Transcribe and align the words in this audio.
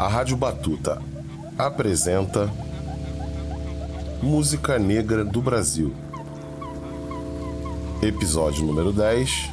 A 0.00 0.08
Rádio 0.08 0.34
Batuta 0.34 0.98
apresenta 1.58 2.50
Música 4.22 4.78
Negra 4.78 5.26
do 5.26 5.42
Brasil. 5.42 5.94
Episódio 8.00 8.64
número 8.64 8.94
10 8.94 9.50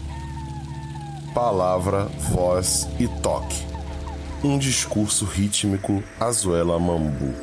Palavra, 1.33 2.05
Voz 2.31 2.87
e 2.97 3.09
Toque. 3.21 3.61
Um 4.41 4.57
discurso 4.57 5.25
rítmico 5.25 6.01
Azuela 6.17 6.79
Mambu. 6.79 7.33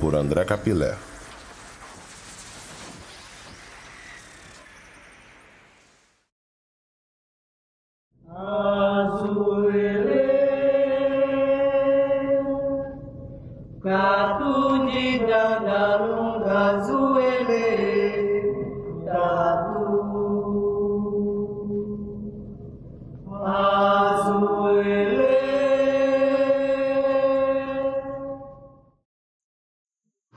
Por 0.00 0.16
André 0.16 0.44
Capilé. 0.44 0.96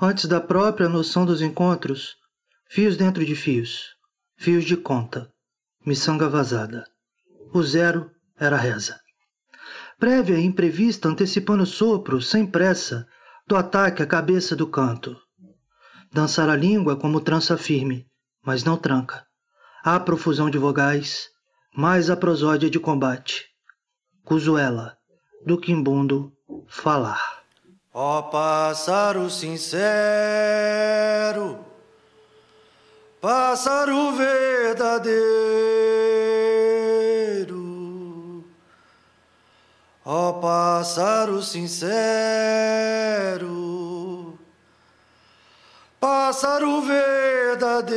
Antes 0.04 0.26
da 0.26 0.42
própria 0.42 0.90
noção 0.90 1.26
dos 1.26 1.42
encontros, 1.42 2.16
fios 2.68 2.98
dentro 2.98 3.24
de 3.24 3.36
fios, 3.36 3.96
fios 4.36 4.66
de 4.66 4.76
conta, 4.76 5.32
miçanga 5.86 6.28
vazada. 6.28 6.84
O 7.54 7.62
zero 7.62 8.10
era 8.40 8.58
reza. 8.58 9.00
Prévia 10.00 10.38
e 10.38 10.44
imprevista, 10.44 11.08
antecipando 11.08 11.66
sopro, 11.66 12.22
sem 12.22 12.46
pressa, 12.46 13.08
do 13.48 13.56
ataque 13.56 14.04
à 14.04 14.06
cabeça 14.06 14.56
do 14.56 14.68
canto. 14.68 15.18
Dançar 16.12 16.50
a 16.50 16.56
língua 16.56 16.96
como 16.96 17.22
trança 17.22 17.58
firme, 17.58 18.06
mas 18.46 18.64
não 18.64 18.78
tranca. 18.78 19.26
Há 19.84 20.00
profusão 20.00 20.50
de 20.50 20.58
vogais, 20.58 21.30
mais 21.76 22.10
a 22.10 22.18
prosódia 22.18 22.70
de 22.70 22.80
combate. 22.80 23.46
Cuzuela, 24.24 24.98
do 25.46 25.58
quimbundo, 25.58 26.32
falar. 26.68 27.42
Ó 27.94 28.20
oh, 28.20 28.24
pássaro 28.24 29.30
sincero, 29.30 29.70
pássaro 33.20 34.14
verdadeiro, 34.14 35.81
ó 40.04 40.30
oh, 40.30 40.34
pássaro 40.40 41.42
sincero, 41.44 41.90
pássaro 46.00 46.82
verdadeiro. 46.82 47.92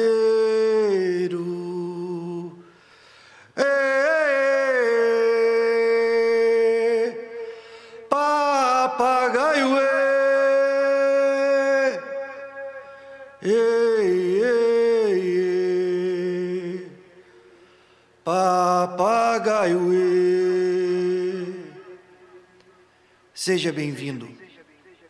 Seja 23.45 23.71
bem-vindo. 23.71 24.27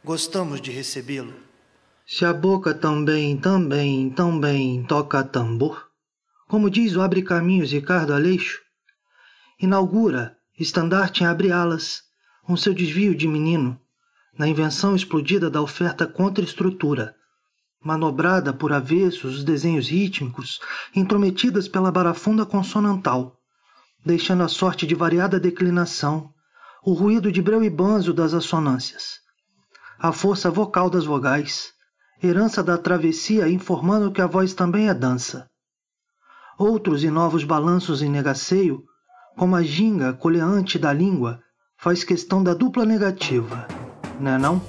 Gostamos 0.05 0.61
de 0.61 0.73
recebê-lo. 0.73 1.33
Se 2.05 2.25
a 2.25 2.35
boca 2.35 2.75
também, 2.75 3.37
também, 3.37 4.11
também 4.11 4.83
toca 4.83 5.23
tambor, 5.23 5.87
como 6.49 6.69
diz 6.69 6.97
o 6.97 7.01
Abre 7.01 7.23
Caminhos 7.23 7.71
Ricardo 7.71 8.13
Aleixo, 8.13 8.61
inaugura, 9.61 10.37
estandarte 10.59 11.23
em 11.23 11.27
abre 11.29 11.53
alas, 11.53 12.03
um 12.49 12.57
seu 12.57 12.75
desvio 12.75 13.15
de 13.15 13.29
menino, 13.29 13.81
na 14.37 14.49
invenção 14.49 14.97
explodida 14.97 15.49
da 15.49 15.63
oferta 15.63 16.05
contra-estrutura, 16.05 17.15
manobrada 17.81 18.53
por 18.53 18.73
avessos 18.73 19.37
os 19.37 19.45
desenhos 19.45 19.87
rítmicos, 19.87 20.59
intrometidas 20.93 21.69
pela 21.69 21.93
barafunda 21.93 22.45
consonantal, 22.45 23.41
deixando 24.05 24.43
a 24.43 24.49
sorte 24.49 24.89
de 24.89 24.95
variada 24.97 25.39
declinação, 25.39 26.34
o 26.87 26.93
ruído 26.93 27.33
de 27.33 27.41
breu 27.41 27.65
e 27.65 27.71
banzo 27.71 28.13
das 28.13 28.35
assonâncias, 28.35 29.21
a 29.99 30.13
força 30.13 30.51
vocal 30.51 30.91
das 30.91 31.07
vogais, 31.07 31.73
herança 32.23 32.63
da 32.63 32.77
travessia 32.77 33.49
informando 33.49 34.13
que 34.13 34.21
a 34.21 34.27
voz 34.27 34.53
também 34.53 34.91
é 34.91 34.95
dança. 34.95 35.49
Outros 36.59 37.03
e 37.03 37.09
novos 37.09 37.43
balanços 37.43 38.03
em 38.03 38.11
negaceio, 38.11 38.83
como 39.35 39.57
a 39.57 39.63
ginga 39.63 40.13
coleante 40.13 40.79
da 40.79 40.93
língua, 40.93 41.41
faz 41.79 42.05
questão 42.05 42.45
da 42.45 42.53
dupla 42.53 42.85
negativa, 42.85 43.67
né 44.21 44.37
não? 44.37 44.61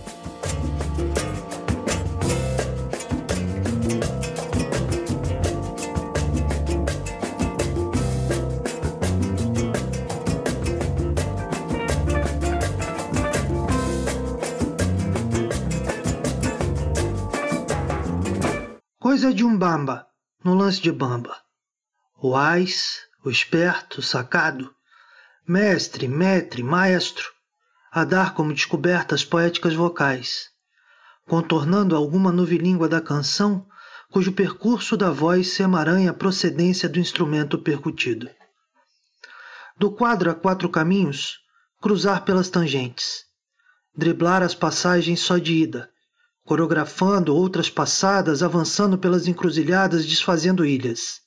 Coisa 19.15 19.33
de 19.33 19.45
um 19.45 19.57
bamba, 19.57 20.05
no 20.43 20.53
lance 20.53 20.81
de 20.81 20.91
bamba. 20.91 21.33
O 22.21 22.35
ais, 22.35 22.99
o 23.23 23.29
esperto, 23.29 23.99
o 23.99 24.03
sacado, 24.03 24.69
mestre, 25.47 26.05
metre, 26.05 26.61
maestro, 26.61 27.31
a 27.89 28.03
dar 28.03 28.33
como 28.33 28.53
descobertas 28.53 29.23
poéticas 29.23 29.73
vocais, 29.73 30.49
contornando 31.25 31.95
alguma 31.95 32.29
novilíngua 32.29 32.89
da 32.89 32.99
canção 32.99 33.65
cujo 34.11 34.33
percurso 34.33 34.97
da 34.97 35.11
voz 35.11 35.47
se 35.47 35.63
emaranha 35.63 36.11
a 36.11 36.13
procedência 36.13 36.89
do 36.89 36.99
instrumento 36.99 37.57
percutido. 37.57 38.29
Do 39.77 39.91
quadro 39.91 40.29
a 40.29 40.35
quatro 40.35 40.67
caminhos, 40.67 41.39
cruzar 41.81 42.25
pelas 42.25 42.49
tangentes, 42.49 43.23
driblar 43.95 44.43
as 44.43 44.53
passagens 44.53 45.21
só 45.21 45.37
de 45.37 45.53
ida, 45.53 45.89
coreografando 46.45 47.35
outras 47.35 47.69
passadas, 47.69 48.43
avançando 48.43 48.97
pelas 48.99 49.27
encruzilhadas, 49.27 50.05
desfazendo 50.05 50.63
ilhas. 50.63 51.19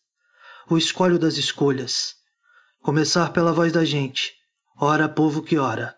O 0.70 0.78
escolho 0.78 1.18
das 1.18 1.36
escolhas. 1.36 2.14
Começar 2.80 3.32
pela 3.32 3.52
voz 3.52 3.72
da 3.72 3.84
gente, 3.84 4.32
ora 4.80 5.08
povo 5.08 5.42
que 5.42 5.58
ora, 5.58 5.96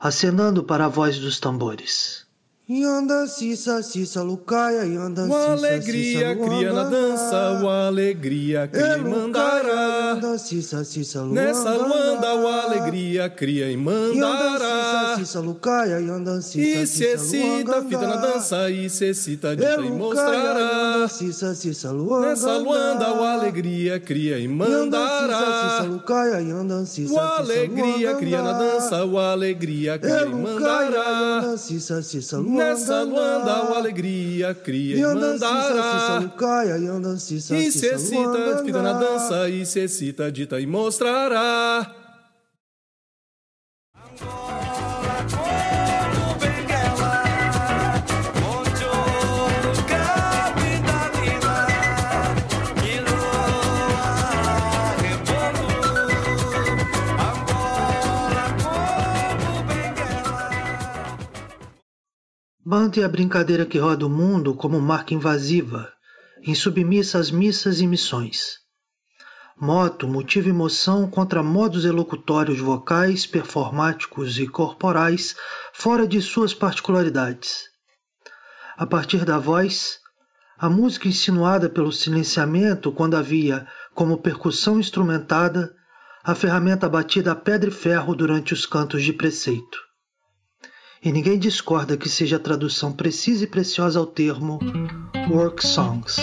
acenando 0.00 0.64
para 0.64 0.86
a 0.86 0.88
voz 0.88 1.16
dos 1.18 1.38
tambores. 1.38 2.25
Yanda 2.68 3.28
sisa 3.28 3.80
sisa 3.80 4.24
lucaia, 4.24 4.82
yanda 4.84 5.22
Uma 5.22 5.52
alegria 5.52 6.34
cria 6.34 6.72
na 6.72 6.82
dança, 6.82 7.60
uma 7.60 7.86
alegria 7.86 8.66
cria 8.66 8.98
em 8.98 9.02
mandará. 9.04 10.18
Nessa 11.32 11.74
luanda, 11.74 12.34
uma 12.34 12.62
alegria 12.64 13.30
cria 13.30 13.70
em 13.70 13.76
mandará. 13.76 15.14
E 16.60 16.86
se 16.88 17.04
excita, 17.04 17.82
fita 17.84 18.04
na 18.08 18.16
dança, 18.16 18.68
e 18.68 18.90
se 18.90 19.04
excita, 19.10 19.54
dita 19.54 19.80
e 19.82 19.90
mostrará. 19.90 20.75
Nessa 22.20 22.56
luanda, 22.58 23.12
uma 23.12 23.32
alegria 23.32 24.00
cria 24.00 24.38
em 24.38 24.48
mandará. 24.48 25.82
Uma 27.10 27.36
alegria 27.38 28.14
cria 28.16 28.42
na 28.42 28.52
dança, 28.52 29.04
uma 29.04 29.32
alegria 29.32 29.98
cria 29.98 30.22
em 30.26 30.34
mandará. 30.34 31.40
Nessa 32.56 33.02
Luanda, 33.02 33.70
o 33.70 33.74
alegria 33.74 34.54
cria 34.54 34.96
e 34.96 35.00
mandará. 35.14 36.20
E 37.56 37.70
se 37.72 37.86
excita, 37.86 38.38
na 38.82 38.92
dança, 39.00 39.48
e 39.48 39.64
se 39.66 39.80
excita, 39.80 40.30
dita 40.32 40.60
e 40.60 40.66
mostrará. 40.66 41.90
Bande 62.68 63.04
a 63.04 63.08
brincadeira 63.08 63.64
que 63.64 63.78
roda 63.78 64.04
o 64.04 64.10
mundo 64.10 64.52
como 64.52 64.80
marca 64.80 65.14
invasiva, 65.14 65.88
insubmissa 66.44 67.16
às 67.16 67.30
missas 67.30 67.80
e 67.80 67.86
missões. 67.86 68.56
Moto 69.56 70.08
motiva 70.08 70.48
emoção 70.48 71.08
contra 71.08 71.44
modos 71.44 71.84
elocutórios 71.84 72.58
vocais, 72.58 73.24
performáticos 73.24 74.36
e 74.40 74.48
corporais 74.48 75.36
fora 75.72 76.08
de 76.08 76.20
suas 76.20 76.52
particularidades. 76.52 77.66
A 78.76 78.84
partir 78.84 79.24
da 79.24 79.38
voz, 79.38 80.00
a 80.58 80.68
música 80.68 81.06
insinuada 81.06 81.70
pelo 81.70 81.92
silenciamento 81.92 82.90
quando 82.90 83.14
havia, 83.14 83.64
como 83.94 84.18
percussão 84.18 84.80
instrumentada, 84.80 85.72
a 86.24 86.34
ferramenta 86.34 86.88
batida 86.88 87.30
a 87.30 87.36
pedra 87.36 87.70
e 87.70 87.72
ferro 87.72 88.12
durante 88.16 88.52
os 88.52 88.66
cantos 88.66 89.04
de 89.04 89.12
preceito. 89.12 89.85
E 91.02 91.12
ninguém 91.12 91.38
discorda 91.38 91.96
que 91.96 92.08
seja 92.08 92.36
a 92.36 92.40
tradução 92.40 92.92
precisa 92.92 93.44
e 93.44 93.46
preciosa 93.46 93.98
ao 93.98 94.06
termo 94.06 94.58
work 95.30 95.64
songs. 95.66 96.16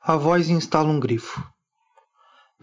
A 0.00 0.16
voz 0.16 0.48
instala 0.48 0.88
um 0.88 1.00
grifo. 1.00 1.55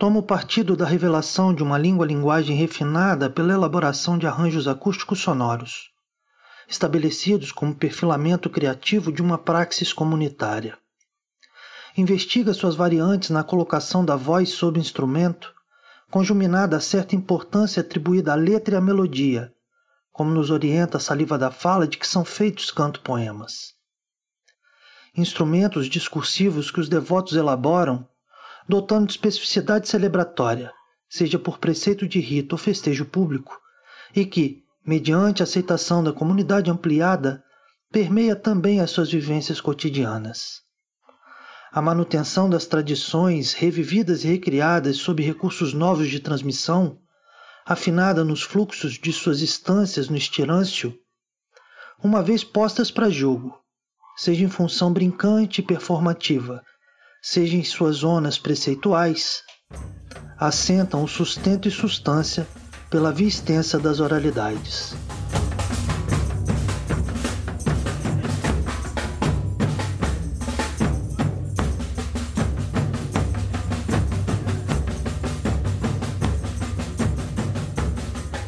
Tomo 0.03 0.21
partido 0.21 0.75
da 0.75 0.85
revelação 0.85 1.53
de 1.53 1.63
uma 1.63 1.77
língua-linguagem 1.77 2.57
refinada 2.57 3.29
pela 3.29 3.53
elaboração 3.53 4.17
de 4.17 4.27
arranjos 4.27 4.67
acústicos 4.67 5.21
sonoros, 5.21 5.91
estabelecidos 6.67 7.53
como 7.53 7.73
perfilamento 7.73 8.49
criativo 8.49 9.13
de 9.13 9.21
uma 9.21 9.37
praxis 9.37 9.93
comunitária. 9.93 10.77
Investiga 11.95 12.53
suas 12.53 12.75
variantes 12.75 13.29
na 13.29 13.45
colocação 13.45 14.03
da 14.03 14.17
voz 14.17 14.49
sob 14.49 14.77
instrumento, 14.77 15.53
conjuminada 16.11 16.75
a 16.75 16.81
certa 16.81 17.15
importância 17.15 17.79
atribuída 17.79 18.33
à 18.33 18.35
letra 18.35 18.75
e 18.75 18.77
à 18.77 18.81
melodia, 18.81 19.53
como 20.11 20.31
nos 20.31 20.49
orienta 20.49 20.97
a 20.97 20.99
saliva 20.99 21.37
da 21.37 21.49
fala 21.49 21.87
de 21.87 21.97
que 21.97 22.05
são 22.05 22.25
feitos 22.25 22.71
canto-poemas 22.71 23.73
instrumentos 25.15 25.87
discursivos 25.87 26.71
que 26.71 26.79
os 26.79 26.89
devotos 26.89 27.33
elaboram, 27.33 28.07
dotando 28.67 29.07
de 29.07 29.13
especificidade 29.13 29.87
celebratória, 29.87 30.71
seja 31.09 31.37
por 31.37 31.57
preceito 31.57 32.07
de 32.07 32.19
rito 32.19 32.53
ou 32.53 32.57
festejo 32.57 33.05
público, 33.05 33.59
e 34.15 34.25
que, 34.25 34.63
mediante 34.85 35.41
a 35.41 35.45
aceitação 35.45 36.03
da 36.03 36.13
comunidade 36.13 36.69
ampliada, 36.69 37.43
permeia 37.91 38.35
também 38.35 38.81
as 38.81 38.91
suas 38.91 39.11
vivências 39.11 39.61
cotidianas. 39.61 40.61
A 41.71 41.81
manutenção 41.81 42.49
das 42.49 42.65
tradições, 42.65 43.53
revividas 43.53 44.23
e 44.23 44.27
recriadas 44.27 44.97
sob 44.97 45.23
recursos 45.23 45.73
novos 45.73 46.09
de 46.09 46.19
transmissão, 46.19 46.99
afinada 47.65 48.23
nos 48.23 48.41
fluxos 48.43 48.93
de 48.93 49.11
suas 49.13 49.41
instâncias 49.41 50.09
no 50.09 50.17
estirâncio, 50.17 50.97
uma 52.03 52.21
vez 52.21 52.43
postas 52.43 52.91
para 52.91 53.09
jogo, 53.09 53.57
seja 54.17 54.43
em 54.43 54.49
função 54.49 54.91
brincante 54.91 55.61
e 55.61 55.63
performativa, 55.63 56.63
seja 57.25 57.55
em 57.55 57.63
suas 57.63 57.95
zonas 57.97 58.37
preceituais, 58.37 59.43
assentam 60.37 61.01
o 61.05 61.07
sustento 61.07 61.69
e 61.69 61.71
substância 61.71 62.45
pela 62.89 63.13
via 63.13 63.29
extensa 63.29 63.79
das 63.79 64.01
oralidades. 64.01 64.93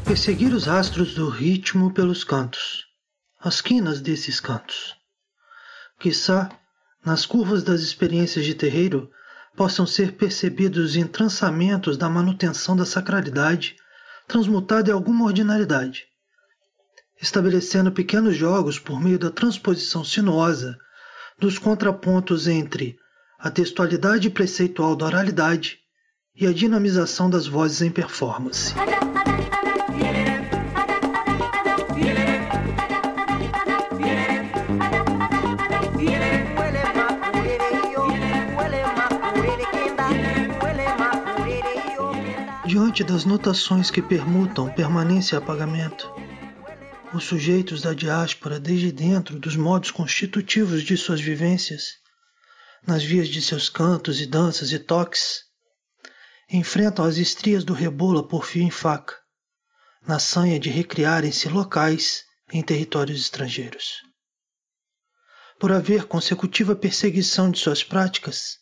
Perseguir 0.04 0.54
os 0.54 0.66
rastros 0.66 1.16
do 1.16 1.30
ritmo 1.30 1.94
pelos 1.94 2.25
cantos, 2.25 2.86
as 3.39 3.62
quinas 3.62 4.01
desses 4.01 4.42
cantos 4.42 4.95
Quizá, 5.98 6.50
nas 7.06 7.25
curvas 7.25 7.63
das 7.63 7.81
experiências 7.81 8.46
de 8.46 8.56
terreiro, 8.56 9.10
possam 9.56 9.86
ser 9.86 10.13
percebidos 10.13 10.96
entrançamentos 10.96 11.98
da 11.98 12.10
manutenção 12.10 12.75
da 12.75 12.86
sacralidade, 12.86 13.75
transmutada 14.28 14.90
em 14.90 14.94
alguma 14.94 15.25
ordinariedade, 15.25 16.06
estabelecendo 17.22 17.92
pequenos 17.92 18.36
jogos 18.36 18.80
por 18.80 19.00
meio 19.00 19.19
da 19.19 19.30
transposição 19.30 20.04
sinuosa 20.04 20.78
dos 21.40 21.57
contrapontos 21.57 22.48
entre 22.48 22.98
a 23.40 23.50
textualidade 23.50 24.30
preceitual 24.30 24.96
da 24.96 25.06
oralidade 25.06 25.78
e 26.36 26.48
a 26.48 26.54
dinamização 26.54 27.30
das 27.30 27.48
vozes 27.48 27.81
em 27.81 27.92
performance. 27.92 28.74
Diante 42.96 43.12
das 43.12 43.26
notações 43.26 43.92
que 43.92 44.02
permutam 44.02 44.74
permanência 44.74 45.36
e 45.36 45.38
apagamento. 45.38 46.10
Os 47.14 47.26
sujeitos 47.26 47.82
da 47.82 47.94
diáspora, 47.94 48.58
desde 48.58 48.90
dentro 48.90 49.38
dos 49.38 49.58
modos 49.58 49.92
constitutivos 49.92 50.82
de 50.82 50.96
suas 50.96 51.20
vivências, 51.20 51.96
nas 52.88 53.04
vias 53.04 53.28
de 53.28 53.42
seus 53.42 53.68
cantos 53.68 54.22
e 54.22 54.26
danças 54.26 54.72
e 54.72 54.80
toques, 54.80 55.42
enfrentam 56.50 57.04
as 57.04 57.18
estrias 57.18 57.66
do 57.66 57.74
rebola 57.74 58.26
por 58.26 58.46
fio 58.46 58.62
em 58.62 58.72
faca, 58.72 59.14
na 60.08 60.18
sanha 60.18 60.58
de 60.58 60.70
recriarem-se 60.70 61.50
locais 61.50 62.24
em 62.50 62.64
territórios 62.64 63.20
estrangeiros. 63.20 63.96
Por 65.60 65.74
haver 65.74 66.06
consecutiva 66.06 66.74
perseguição 66.74 67.52
de 67.52 67.60
suas 67.60 67.84
práticas, 67.84 68.58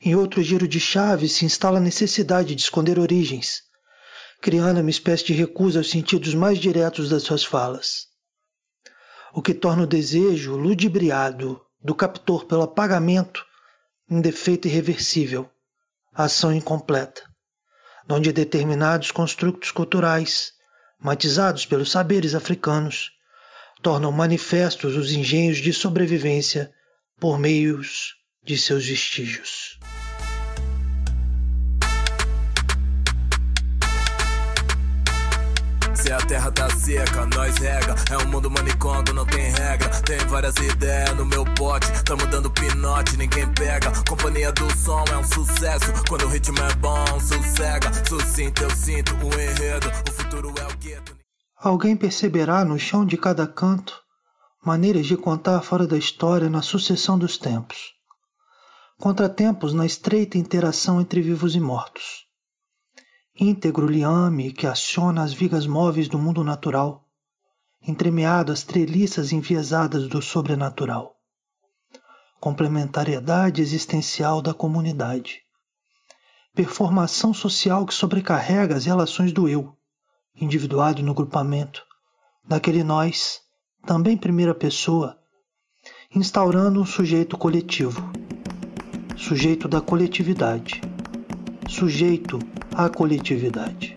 em 0.00 0.14
outro 0.14 0.42
giro 0.42 0.68
de 0.68 0.78
chave 0.78 1.28
se 1.28 1.44
instala 1.44 1.78
a 1.78 1.80
necessidade 1.80 2.54
de 2.54 2.60
esconder 2.60 2.98
origens, 2.98 3.62
criando 4.40 4.80
uma 4.80 4.90
espécie 4.90 5.24
de 5.24 5.32
recusa 5.32 5.78
aos 5.78 5.90
sentidos 5.90 6.34
mais 6.34 6.58
diretos 6.58 7.08
das 7.08 7.22
suas 7.22 7.44
falas. 7.44 8.06
O 9.32 9.42
que 9.42 9.54
torna 9.54 9.82
o 9.82 9.86
desejo 9.86 10.56
ludibriado 10.56 11.60
do 11.82 11.94
captor 11.94 12.44
pelo 12.44 12.62
apagamento 12.62 13.44
um 14.08 14.20
defeito 14.20 14.68
irreversível, 14.68 15.50
ação 16.14 16.52
incompleta, 16.52 17.22
onde 18.08 18.32
determinados 18.32 19.10
construtos 19.10 19.72
culturais, 19.72 20.52
matizados 20.98 21.66
pelos 21.66 21.90
saberes 21.90 22.34
africanos, 22.34 23.10
tornam 23.82 24.12
manifestos 24.12 24.96
os 24.96 25.10
engenhos 25.10 25.58
de 25.58 25.72
sobrevivência 25.72 26.72
por 27.18 27.38
meios 27.38 28.14
de 28.46 28.56
seus 28.56 28.86
vestígios. 28.86 29.76
Se 35.94 36.12
a 36.12 36.18
terra 36.18 36.52
tá 36.52 36.70
seca, 36.70 37.26
nós 37.34 37.56
rega. 37.56 37.96
É 38.08 38.18
um 38.18 38.28
mundo 38.28 38.48
manicondo, 38.48 39.12
não 39.12 39.26
tem 39.26 39.50
regra. 39.50 39.88
Tem 40.02 40.18
várias 40.28 40.54
ideias 40.58 41.16
no 41.16 41.26
meu 41.26 41.44
pote. 41.56 41.88
Tamo 42.04 42.24
dando 42.28 42.48
pinote, 42.48 43.16
ninguém 43.16 43.52
pega. 43.54 43.90
Companhia 44.08 44.52
do 44.52 44.70
som 44.76 45.04
é 45.12 45.16
um 45.16 45.24
sucesso. 45.24 45.92
Quando 46.08 46.26
o 46.26 46.28
ritmo 46.28 46.60
é 46.60 46.74
bom, 46.76 47.04
sossega. 47.18 47.90
Sucinto, 48.08 48.62
eu 48.62 48.70
sinto 48.70 49.12
o 49.16 49.34
enredo. 49.34 49.90
O 50.08 50.12
futuro 50.12 50.54
é 50.56 50.72
o 50.72 50.76
gueto. 50.76 51.16
Alguém 51.58 51.96
perceberá 51.96 52.64
no 52.64 52.78
chão 52.78 53.04
de 53.04 53.16
cada 53.16 53.44
canto 53.48 54.00
maneiras 54.64 55.06
de 55.06 55.16
contar 55.16 55.60
fora 55.62 55.84
da 55.84 55.98
história 55.98 56.48
na 56.48 56.62
sucessão 56.62 57.18
dos 57.18 57.36
tempos 57.38 57.95
contratempos 58.98 59.74
na 59.74 59.84
estreita 59.84 60.38
interação 60.38 61.00
entre 61.00 61.20
vivos 61.20 61.54
e 61.54 61.60
mortos. 61.60 62.26
Íntegro 63.38 63.86
liame 63.86 64.50
que 64.50 64.66
aciona 64.66 65.22
as 65.22 65.34
vigas 65.34 65.66
móveis 65.66 66.08
do 66.08 66.18
mundo 66.18 66.42
natural, 66.42 67.06
entremeado 67.82 68.50
às 68.50 68.62
treliças 68.62 69.32
enviesadas 69.32 70.08
do 70.08 70.22
sobrenatural. 70.22 71.14
Complementariedade 72.40 73.60
existencial 73.60 74.40
da 74.40 74.54
comunidade. 74.54 75.42
Performação 76.54 77.34
social 77.34 77.84
que 77.84 77.92
sobrecarrega 77.92 78.74
as 78.74 78.86
relações 78.86 79.30
do 79.30 79.46
eu, 79.46 79.76
individuado 80.34 81.02
no 81.02 81.12
grupamento, 81.12 81.84
daquele 82.42 82.82
nós, 82.82 83.42
também 83.84 84.16
primeira 84.16 84.54
pessoa, 84.54 85.18
instaurando 86.10 86.80
um 86.80 86.86
sujeito 86.86 87.36
coletivo 87.36 88.10
sujeito 89.16 89.66
da 89.66 89.80
coletividade, 89.80 90.80
sujeito 91.68 92.38
à 92.74 92.88
coletividade. 92.88 93.94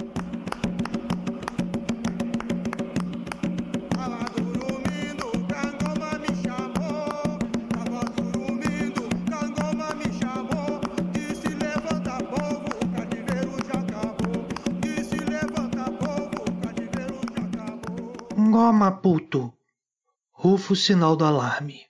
Goma 18.69 18.73
Maputo, 18.73 19.53
rufa 20.31 20.73
o 20.73 20.75
sinal 20.75 21.15
do 21.15 21.23
alarme. 21.25 21.81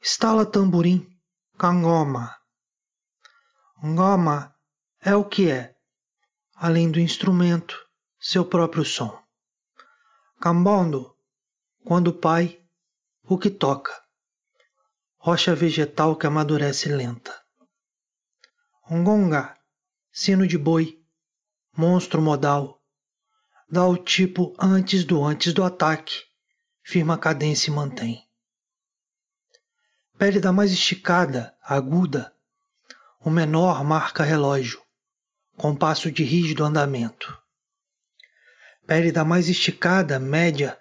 Estala 0.00 0.46
tamborim, 0.46 1.13
cangoma. 1.56 2.36
Ngoma 3.82 4.54
é 5.00 5.14
o 5.14 5.24
que 5.24 5.50
é, 5.50 5.76
além 6.56 6.90
do 6.90 6.98
instrumento, 6.98 7.76
seu 8.18 8.44
próprio 8.44 8.84
som. 8.84 9.22
Cambondo, 10.40 11.16
quando 11.84 12.12
pai, 12.12 12.60
o 13.22 13.38
que 13.38 13.50
toca. 13.50 13.92
Rocha 15.16 15.54
vegetal 15.54 16.16
que 16.16 16.26
amadurece 16.26 16.88
lenta. 16.88 17.32
Ngonga, 18.90 19.56
sino 20.12 20.46
de 20.46 20.58
boi, 20.58 21.02
monstro 21.76 22.20
modal, 22.20 22.82
dá 23.70 23.86
o 23.86 23.96
tipo 23.96 24.54
antes 24.58 25.04
do 25.04 25.24
antes 25.24 25.54
do 25.54 25.64
ataque, 25.64 26.20
firma 26.82 27.16
cadência 27.16 27.70
e 27.70 27.74
mantém. 27.74 28.33
Pele 30.16 30.38
da 30.38 30.52
mais 30.52 30.70
esticada, 30.70 31.56
aguda, 31.60 32.32
o 33.18 33.28
menor 33.28 33.82
marca 33.82 34.22
relógio, 34.22 34.80
compasso 35.56 36.10
de 36.10 36.22
rígido 36.22 36.64
andamento. 36.64 37.36
Pele 38.86 39.10
da 39.10 39.24
mais 39.24 39.48
esticada, 39.48 40.20
média, 40.20 40.78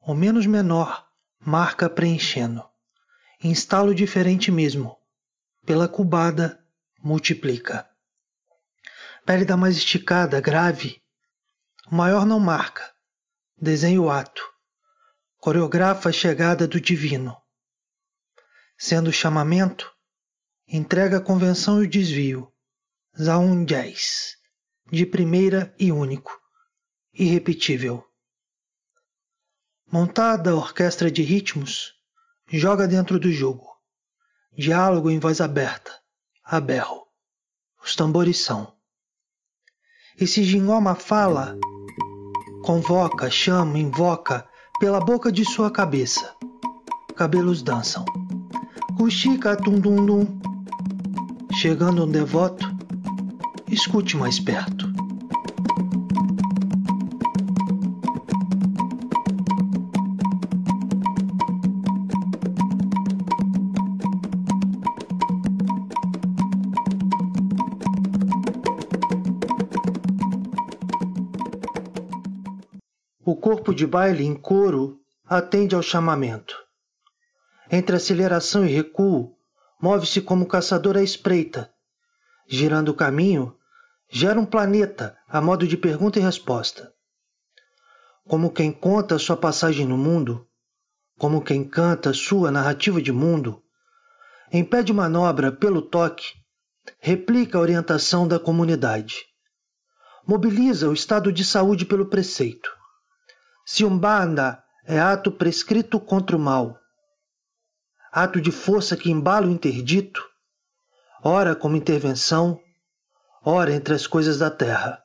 o 0.00 0.14
menos 0.14 0.46
menor, 0.46 1.06
marca 1.38 1.90
preenchendo. 1.90 2.64
Instalo 3.44 3.94
diferente 3.94 4.50
mesmo, 4.50 4.96
pela 5.66 5.86
cubada, 5.86 6.64
multiplica. 7.02 7.88
Pele 9.26 9.44
da 9.44 9.56
mais 9.56 9.76
esticada, 9.76 10.40
grave, 10.40 11.02
o 11.92 11.94
maior 11.94 12.24
não 12.24 12.40
marca, 12.40 12.90
desenha 13.60 14.00
o 14.00 14.10
ato, 14.10 14.42
coreografa 15.38 16.08
a 16.08 16.12
chegada 16.12 16.66
do 16.66 16.80
divino. 16.80 17.39
Sendo 18.82 19.08
o 19.08 19.12
chamamento, 19.12 19.94
entrega 20.66 21.18
a 21.18 21.20
convenção 21.20 21.82
e 21.82 21.86
o 21.86 21.90
desvio, 21.90 22.50
Zaun 23.14 23.62
de 24.90 25.04
primeira 25.04 25.74
e 25.78 25.92
único, 25.92 26.32
irrepetível. 27.12 28.02
Montada 29.92 30.52
a 30.52 30.54
orquestra 30.54 31.10
de 31.10 31.22
ritmos, 31.22 31.92
joga 32.48 32.88
dentro 32.88 33.20
do 33.20 33.30
jogo. 33.30 33.68
Diálogo 34.56 35.10
em 35.10 35.18
voz 35.18 35.42
aberta, 35.42 35.92
a 36.42 36.58
berro. 36.58 37.06
Os 37.84 37.94
tambores 37.94 38.42
são. 38.42 38.74
E 40.18 40.26
se 40.26 40.42
Gingoma 40.42 40.94
fala, 40.94 41.54
convoca, 42.64 43.30
chama, 43.30 43.78
invoca 43.78 44.48
pela 44.80 45.04
boca 45.04 45.30
de 45.30 45.44
sua 45.44 45.70
cabeça. 45.70 46.34
Cabelos 47.14 47.62
dançam. 47.62 48.06
Cuxica 49.00 49.56
tum 49.56 49.80
dum 49.80 50.04
dum. 50.04 50.26
Chegando 51.54 52.04
um 52.04 52.10
devoto, 52.10 52.70
escute 53.66 54.14
mais 54.14 54.38
perto. 54.38 54.92
O 73.24 73.34
corpo 73.34 73.74
de 73.74 73.86
baile 73.86 74.26
em 74.26 74.34
coro 74.34 75.00
atende 75.26 75.74
ao 75.74 75.80
chamamento. 75.80 76.49
Entre 77.70 77.94
aceleração 77.94 78.66
e 78.66 78.68
recuo, 78.68 79.36
move-se 79.80 80.20
como 80.20 80.46
caçador 80.46 80.96
à 80.96 81.02
espreita. 81.02 81.72
Girando 82.48 82.88
o 82.88 82.94
caminho, 82.94 83.56
gera 84.10 84.40
um 84.40 84.44
planeta 84.44 85.16
a 85.28 85.40
modo 85.40 85.68
de 85.68 85.76
pergunta 85.76 86.18
e 86.18 86.22
resposta. 86.22 86.92
Como 88.26 88.50
quem 88.50 88.72
conta 88.72 89.20
sua 89.20 89.36
passagem 89.36 89.86
no 89.86 89.96
mundo, 89.96 90.48
como 91.16 91.40
quem 91.42 91.62
canta 91.62 92.12
sua 92.12 92.50
narrativa 92.50 93.00
de 93.00 93.12
mundo, 93.12 93.62
impede 94.52 94.92
manobra 94.92 95.52
pelo 95.52 95.80
toque, 95.80 96.34
replica 96.98 97.56
a 97.56 97.60
orientação 97.60 98.26
da 98.26 98.40
comunidade. 98.40 99.26
Mobiliza 100.26 100.88
o 100.88 100.92
estado 100.92 101.32
de 101.32 101.44
saúde 101.44 101.84
pelo 101.84 102.06
preceito. 102.06 102.68
Se 103.64 103.84
Umbanda 103.84 104.60
é 104.84 104.98
ato 104.98 105.30
prescrito 105.30 106.00
contra 106.00 106.36
o 106.36 106.40
mal, 106.40 106.79
ato 108.12 108.40
de 108.40 108.50
força 108.50 108.96
que 108.96 109.10
embala 109.10 109.46
o 109.46 109.50
interdito, 109.50 110.22
ora 111.22 111.54
como 111.54 111.76
intervenção, 111.76 112.60
ora 113.44 113.72
entre 113.72 113.94
as 113.94 114.06
coisas 114.06 114.38
da 114.38 114.50
terra. 114.50 115.02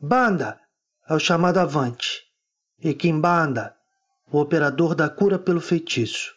Banda 0.00 0.60
é 1.08 1.14
o 1.14 1.18
chamado 1.18 1.58
avante, 1.58 2.22
e 2.78 2.94
Kimbanda, 2.94 3.74
o 4.30 4.38
operador 4.38 4.94
da 4.94 5.08
cura 5.08 5.38
pelo 5.38 5.60
feitiço. 5.60 6.32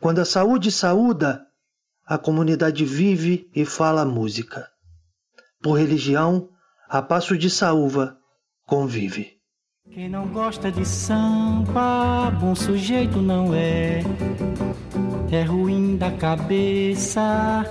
Quando 0.00 0.20
a 0.20 0.24
saúde 0.24 0.70
saúda, 0.70 1.46
a 2.04 2.18
comunidade 2.18 2.84
vive 2.84 3.50
e 3.54 3.64
fala 3.64 4.02
a 4.02 4.06
música. 4.06 4.68
Por 5.62 5.78
religião, 5.78 6.50
a 6.88 7.00
passo 7.00 7.38
de 7.38 7.48
saúva, 7.48 8.18
convive. 8.66 9.33
Quem 9.92 10.08
não 10.08 10.26
gosta 10.26 10.72
de 10.72 10.84
samba, 10.84 12.30
bom 12.40 12.54
sujeito 12.54 13.20
não 13.20 13.54
é. 13.54 14.02
É 15.30 15.42
ruim 15.42 15.96
da 15.96 16.10
cabeça 16.10 17.64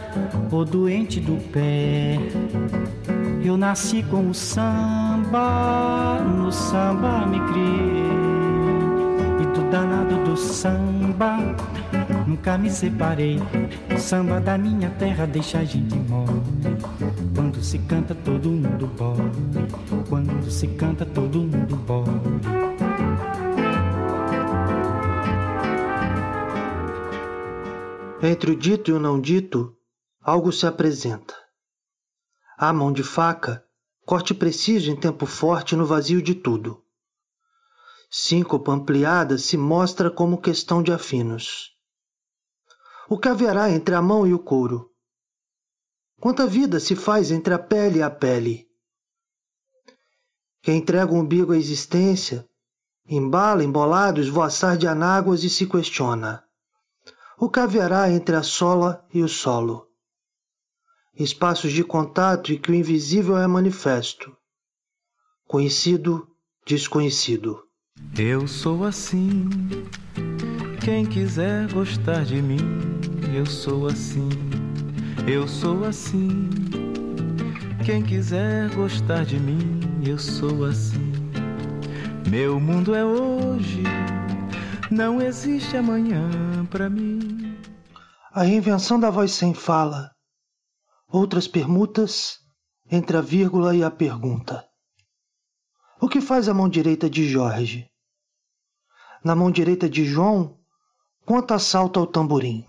ou 0.51 0.63
doente 0.63 1.19
do 1.19 1.35
pé. 1.51 2.19
Eu 3.43 3.57
nasci 3.57 4.03
com 4.03 4.29
o 4.29 4.33
samba, 4.33 6.19
no 6.23 6.51
samba 6.51 7.25
me 7.25 7.39
criei. 7.47 8.03
E 9.41 9.45
do 9.53 9.69
danado 9.69 10.23
do 10.23 10.37
samba, 10.37 11.39
nunca 12.27 12.57
me 12.57 12.69
separei. 12.69 13.39
O 13.93 13.97
samba 13.97 14.39
da 14.39 14.57
minha 14.57 14.89
terra 14.91 15.25
deixa 15.25 15.59
a 15.59 15.65
gente 15.65 15.95
mole. 15.95 16.41
Quando 17.35 17.61
se 17.61 17.79
canta, 17.79 18.15
todo 18.15 18.49
mundo 18.49 18.87
bole. 18.97 20.07
Entre 28.33 28.49
o 28.49 28.55
dito 28.55 28.89
e 28.89 28.93
o 28.95 28.99
não 28.99 29.21
dito, 29.21 29.77
algo 30.19 30.51
se 30.51 30.65
apresenta. 30.65 31.35
A 32.57 32.73
mão 32.73 32.91
de 32.91 33.03
faca, 33.03 33.63
corte 34.07 34.33
preciso 34.33 34.89
em 34.89 34.99
tempo 34.99 35.27
forte 35.27 35.75
no 35.75 35.85
vazio 35.85 36.19
de 36.19 36.33
tudo. 36.33 36.83
Síncopa 38.09 38.71
ampliada 38.71 39.37
se 39.37 39.55
mostra 39.55 40.09
como 40.09 40.41
questão 40.41 40.81
de 40.81 40.91
afinos. 40.91 41.77
O 43.07 43.19
que 43.19 43.27
haverá 43.27 43.69
entre 43.69 43.93
a 43.93 44.01
mão 44.01 44.25
e 44.25 44.33
o 44.33 44.39
couro? 44.39 44.91
Quanta 46.19 46.47
vida 46.47 46.79
se 46.79 46.95
faz 46.95 47.29
entre 47.29 47.53
a 47.53 47.59
pele 47.59 47.99
e 47.99 48.01
a 48.01 48.09
pele? 48.09 48.67
Quem 50.59 50.77
entrega 50.79 51.13
o 51.13 51.17
umbigo 51.17 51.53
à 51.53 51.57
existência, 51.57 52.49
embala 53.05 53.63
embolado 53.63 54.19
esvoaçar 54.19 54.75
de 54.75 54.87
anáguas 54.87 55.43
e 55.43 55.51
se 55.51 55.67
questiona. 55.67 56.43
O 57.37 57.49
que 57.49 57.59
haverá 57.59 58.11
entre 58.11 58.35
a 58.35 58.43
sola 58.43 59.03
e 59.13 59.21
o 59.21 59.27
solo? 59.27 59.87
Espaços 61.17 61.71
de 61.71 61.83
contato 61.83 62.51
e 62.51 62.59
que 62.59 62.71
o 62.71 62.75
invisível 62.75 63.37
é 63.37 63.47
manifesto. 63.47 64.35
Conhecido, 65.47 66.27
desconhecido. 66.65 67.63
Eu 68.17 68.47
sou 68.47 68.83
assim. 68.83 69.49
Quem 70.83 71.05
quiser 71.05 71.71
gostar 71.71 72.23
de 72.23 72.41
mim, 72.41 72.59
eu 73.35 73.45
sou 73.45 73.87
assim. 73.87 74.29
Eu 75.27 75.47
sou 75.47 75.85
assim. 75.85 76.49
Quem 77.85 78.01
quiser 78.01 78.73
gostar 78.75 79.25
de 79.25 79.39
mim, 79.39 79.79
eu 80.05 80.17
sou 80.17 80.65
assim. 80.65 81.11
Meu 82.29 82.59
mundo 82.59 82.95
é 82.95 83.05
hoje, 83.05 83.83
não 84.93 85.19
existe 85.19 85.75
amanhã 85.75 86.29
para 86.67 86.87
mim. 86.87 87.59
A 88.31 88.43
reinvenção 88.43 88.99
da 88.99 89.09
voz 89.09 89.31
sem 89.31 89.53
fala. 89.53 90.11
Outras 91.07 91.47
permutas 91.47 92.37
entre 92.89 93.17
a 93.17 93.21
vírgula 93.21 93.75
e 93.75 93.83
a 93.83 93.89
pergunta. 93.89 94.63
O 95.99 96.07
que 96.07 96.21
faz 96.21 96.47
a 96.47 96.53
mão 96.53 96.69
direita 96.69 97.09
de 97.09 97.27
Jorge? 97.27 97.87
Na 99.23 99.35
mão 99.35 99.49
direita 99.49 99.89
de 99.89 100.05
João, 100.05 100.59
quanto 101.25 101.53
assalta 101.53 101.99
ao 101.99 102.05
tamborim? 102.05 102.63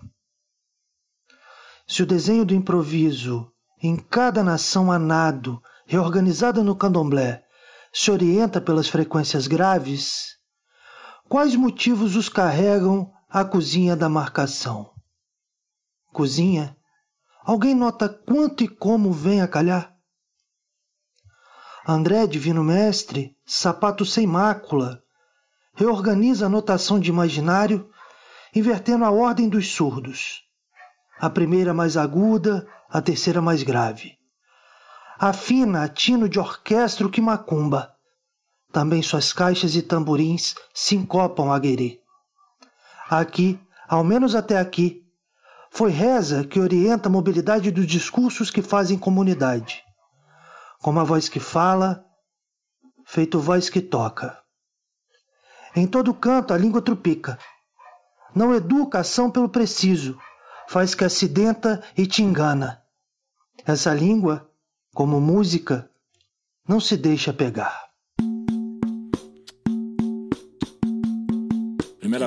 Se 1.87 2.03
o 2.03 2.07
desenho 2.07 2.45
do 2.45 2.55
improviso, 2.55 3.51
em 3.83 3.97
cada 3.97 4.43
nação 4.43 4.91
a 4.91 4.99
nado, 4.99 5.61
reorganizada 5.87 6.63
no 6.63 6.75
candomblé, 6.75 7.45
se 7.93 8.11
orienta 8.11 8.61
pelas 8.61 8.89
frequências 8.89 9.47
graves, 9.47 10.35
quais 11.29 11.57
motivos 11.57 12.17
os 12.17 12.29
carregam 12.29 13.13
à 13.29 13.45
cozinha 13.45 13.97
da 13.97 14.09
marcação? 14.09 14.91
Cozinha? 16.13 16.77
Alguém 17.45 17.75
nota 17.75 18.09
quanto 18.09 18.65
e 18.65 18.69
como 18.69 19.13
vem 19.13 19.43
a 19.43 19.49
calhar? 19.49 19.95
André, 21.87 22.27
divino 22.27 22.65
mestre, 22.65 23.37
sapato 23.45 24.07
sem 24.07 24.27
mácula, 24.27 25.03
reorganiza 25.75 26.47
a 26.47 26.49
notação 26.49 26.99
de 26.99 27.11
imaginário, 27.11 27.91
invertendo 28.55 29.05
a 29.05 29.11
ordem 29.11 29.49
dos 29.49 29.73
surdos. 29.73 30.43
A 31.19 31.29
primeira 31.29 31.75
mais 31.75 31.97
aguda, 31.97 32.67
a 32.89 33.03
terceira 33.03 33.43
mais 33.43 33.63
grave. 33.63 34.17
Afina 35.19 35.85
a 35.85 35.89
tino 35.89 36.29
de 36.29 36.39
orquestra 36.39 37.09
que 37.09 37.21
macumba. 37.21 37.94
Também 38.75 39.01
suas 39.03 39.33
caixas 39.33 39.77
e 39.77 39.83
tamborins 39.83 40.57
sincopam 40.75 41.53
a 41.53 41.59
guerê. 41.61 42.01
Aqui, 43.09 43.57
ao 43.87 44.03
menos 44.03 44.35
até 44.35 44.59
aqui, 44.59 45.07
foi 45.71 45.93
reza 45.93 46.45
que 46.45 46.59
orienta 46.59 47.09
a 47.09 47.13
mobilidade 47.13 47.71
dos 47.71 47.87
discursos 47.87 48.51
que 48.51 48.61
fazem 48.61 48.99
comunidade. 48.99 49.81
Como 50.83 50.99
a 50.99 51.05
voz 51.05 51.29
que 51.29 51.39
fala, 51.39 52.05
feito 53.07 53.39
voz 53.39 53.71
que 53.71 53.81
toca. 53.81 54.37
Em 55.77 55.87
todo 55.87 56.13
canto 56.13 56.53
a 56.53 56.59
língua 56.59 56.83
trupica. 56.83 57.39
Não 58.35 58.53
educa 58.53 58.99
ação 58.99 59.31
pelo 59.31 59.49
preciso, 59.49 60.19
faz 60.67 60.97
que 60.97 61.05
acidenta 61.05 61.81
e 61.97 62.09
te 62.09 62.25
engana. 62.25 62.83
Essa 63.65 63.95
língua, 63.95 64.51
como 64.93 65.21
música, 65.21 65.89
não 66.67 66.81
se 66.81 66.97
deixa 66.97 67.33
pegar. 67.33 67.84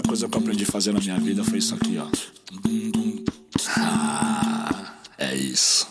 Coisa 0.08 0.28
que 0.30 0.38
eu 0.38 0.40
aprendi 0.40 0.64
a 0.64 0.68
fazer 0.68 0.94
na 0.94 1.00
minha 1.02 1.20
vida 1.20 1.44
foi 1.44 1.60
isso 1.60 1.76
aqui, 1.76 1.98
ó. 1.98 2.08
Ah, 3.78 4.94
é 5.18 5.36
isso. 5.36 5.86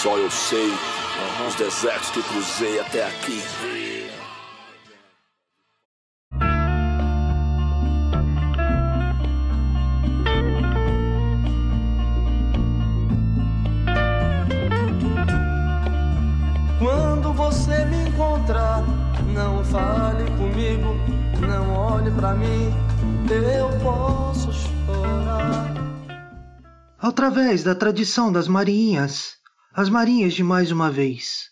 Só 0.00 0.16
eu 0.16 0.30
sei 0.30 0.70
os 1.48 1.54
desertos 1.56 2.10
que 2.10 2.22
cruzei 2.22 2.78
até 2.78 3.04
aqui. 3.04 3.42
Quando 16.78 17.32
você 17.32 17.84
me 17.86 18.08
encontrar, 18.08 18.84
não 19.34 19.64
fale 19.64 20.30
comigo, 20.36 21.17
não 21.46 21.74
olhe 21.74 22.10
para 22.10 22.34
mim, 22.34 22.72
eu 23.30 23.68
posso 23.80 24.52
chorar. 24.52 25.74
Através 26.98 27.62
da 27.62 27.74
tradição 27.74 28.32
das 28.32 28.48
marinhas, 28.48 29.36
as 29.74 29.88
marinhas 29.88 30.34
de 30.34 30.42
mais 30.42 30.72
uma 30.72 30.90
vez. 30.90 31.50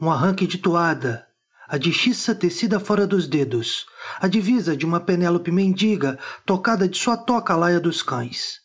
Um 0.00 0.10
arranque 0.10 0.46
de 0.46 0.58
toada, 0.58 1.26
a 1.68 1.78
dixiça 1.78 2.34
tecida 2.34 2.78
fora 2.78 3.06
dos 3.06 3.26
dedos, 3.26 3.86
a 4.20 4.28
divisa 4.28 4.76
de 4.76 4.86
uma 4.86 5.00
Penélope 5.00 5.50
mendiga 5.50 6.18
tocada 6.44 6.88
de 6.88 6.96
sua 6.96 7.16
toca 7.16 7.56
laia 7.56 7.80
dos 7.80 8.02
cães. 8.02 8.60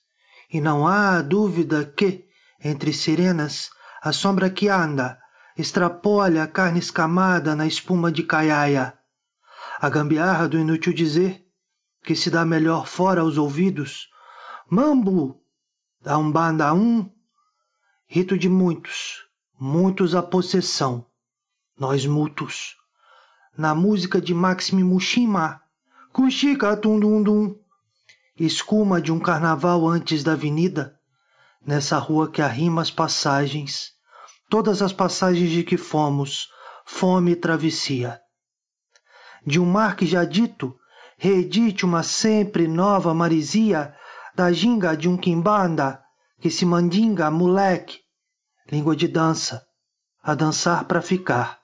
E 0.53 0.59
não 0.59 0.85
há 0.85 1.21
dúvida 1.21 1.85
que, 1.85 2.25
entre 2.63 2.93
sirenas, 2.93 3.69
a 4.03 4.11
sombra 4.11 4.49
que 4.49 4.67
anda 4.67 5.17
extrapola 5.57 6.43
a 6.43 6.47
carne 6.47 6.79
escamada 6.79 7.55
na 7.55 7.65
espuma 7.65 8.11
de 8.11 8.23
caiaia. 8.23 8.93
A 9.83 9.89
gambiarra 9.89 10.47
do 10.47 10.59
inútil 10.59 10.93
dizer, 10.93 11.43
que 12.03 12.15
se 12.15 12.29
dá 12.29 12.45
melhor 12.45 12.85
fora 12.85 13.21
aos 13.21 13.35
ouvidos. 13.35 14.09
Mambo, 14.69 15.43
da 15.99 16.19
Umbanda 16.19 16.71
um, 16.71 17.09
rito 18.05 18.37
de 18.37 18.47
muitos, 18.47 19.25
muitos 19.59 20.13
a 20.13 20.21
possessão, 20.21 21.07
nós 21.79 22.05
mutos. 22.05 22.75
Na 23.57 23.73
música 23.73 24.21
de 24.21 24.35
Maxime 24.35 24.83
Mushima, 24.83 25.59
Kushika 26.13 26.77
Tundundum, 26.77 27.57
escuma 28.39 29.01
de 29.01 29.11
um 29.11 29.19
carnaval 29.19 29.87
antes 29.89 30.23
da 30.23 30.33
avenida, 30.33 30.95
nessa 31.65 31.97
rua 31.97 32.29
que 32.29 32.43
arrima 32.43 32.83
as 32.83 32.91
passagens, 32.91 33.93
todas 34.47 34.83
as 34.83 34.93
passagens 34.93 35.49
de 35.49 35.63
que 35.63 35.75
fomos, 35.75 36.49
fome 36.85 37.31
e 37.31 37.35
travessia. 37.35 38.21
De 39.45 39.59
um 39.59 39.65
mar 39.65 39.95
que 39.95 40.05
já 40.05 40.23
dito, 40.23 40.75
reedite 41.17 41.85
uma 41.85 42.03
sempre 42.03 42.67
nova 42.67 43.13
marisia 43.13 43.95
da 44.35 44.51
ginga 44.51 44.95
de 44.95 45.09
um 45.09 45.17
quimbanda 45.17 46.01
que 46.39 46.49
se 46.49 46.65
mandinga 46.65 47.29
moleque, 47.29 47.99
língua 48.71 48.95
de 48.95 49.07
dança, 49.07 49.65
a 50.21 50.33
dançar 50.35 50.85
para 50.85 51.01
ficar. 51.01 51.59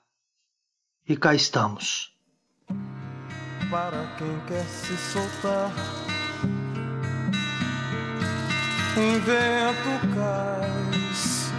E 1.08 1.16
cá 1.16 1.34
estamos. 1.34 2.12
Para 3.70 4.06
quem 4.16 4.40
quer 4.46 4.64
se 4.64 4.96
soltar, 4.96 5.72
invento 8.96 10.14
cais, 10.14 11.52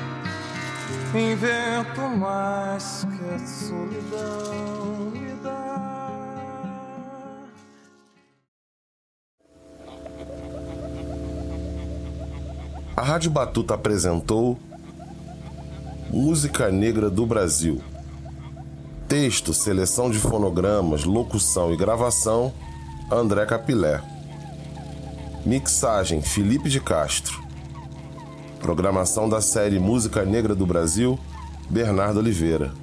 invento 1.13 2.01
mais 2.01 3.05
que 3.05 3.35
a 3.35 3.47
solidão 3.47 5.28
A 12.99 13.01
Rádio 13.01 13.31
Batuta 13.31 13.75
apresentou 13.75 14.59
Música 16.09 16.69
Negra 16.69 17.09
do 17.09 17.25
Brasil. 17.25 17.81
Texto, 19.07 19.53
seleção 19.53 20.11
de 20.11 20.19
fonogramas, 20.19 21.05
locução 21.05 21.73
e 21.73 21.77
gravação: 21.77 22.51
André 23.09 23.45
Capilé. 23.45 24.01
Mixagem: 25.45 26.21
Felipe 26.21 26.67
de 26.67 26.81
Castro. 26.81 27.41
Programação 28.59 29.29
da 29.29 29.39
série 29.39 29.79
Música 29.79 30.25
Negra 30.25 30.53
do 30.53 30.65
Brasil: 30.65 31.17
Bernardo 31.69 32.19
Oliveira. 32.19 32.73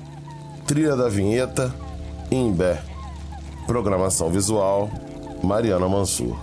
Trilha 0.67 0.97
da 0.97 1.11
vinheta: 1.11 1.75
Imbé. 2.31 2.83
Programação 3.67 4.31
visual: 4.31 4.89
Mariana 5.43 5.87
Mansur. 5.87 6.39